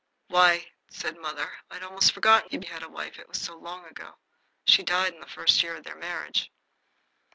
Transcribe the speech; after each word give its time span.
"Why," 0.29 0.71
said 0.89 1.15
mother, 1.19 1.59
"I'd 1.69 1.83
almost 1.83 2.11
forgotten 2.13 2.63
he 2.63 2.67
had 2.67 2.81
a 2.81 2.89
wife, 2.89 3.19
it 3.19 3.27
was 3.27 3.39
so 3.39 3.55
long 3.55 3.85
ago. 3.85 4.17
She 4.65 4.81
died 4.81 5.13
in 5.13 5.19
the 5.19 5.27
first 5.27 5.61
year 5.61 5.75
of 5.75 5.83
their 5.83 5.95
marriage." 5.95 6.51